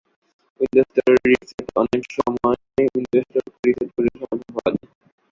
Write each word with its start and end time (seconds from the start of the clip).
Windows 0.59 0.87
store 0.89 1.13
রিসেটঅনেক 1.25 2.03
সময় 2.15 2.57
Windows 2.87 3.23
স্টোরকে 3.23 3.67
রিসেট 3.67 3.89
করেও 3.95 4.13
সমাধান 4.13 4.49
পাওয়া 4.55 4.69
যায়। 4.73 4.87